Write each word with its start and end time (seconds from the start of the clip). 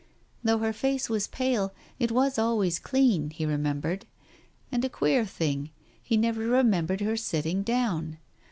Though 0.43 0.57
her 0.57 0.73
face 0.73 1.11
was 1.11 1.27
pale 1.27 1.75
it 1.99 2.11
was 2.11 2.39
always 2.39 2.79
clean, 2.79 3.29
he 3.29 3.45
remem 3.45 3.81
bered. 3.81 4.01
And 4.71 4.83
a 4.83 4.89
queer 4.89 5.27
thing— 5.27 5.69
he 6.01 6.17
never 6.17 6.41
remembered 6.47 7.01
her 7.01 7.15
sit 7.15 7.43
ting 7.43 7.61
down. 7.61 8.17